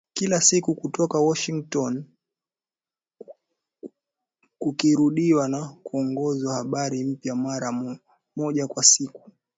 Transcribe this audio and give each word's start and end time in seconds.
Kila 0.13 0.41
siku 0.41 0.75
kutoka 0.75 1.19
Washington, 1.19 2.03
kikirudiwa 4.61 5.47
na 5.49 5.61
kuongezewa 5.83 6.53
habari 6.53 7.03
mpya, 7.03 7.35
mara 7.35 7.97
moja 8.35 8.67
kwa 8.67 8.83
siku. 8.83 9.31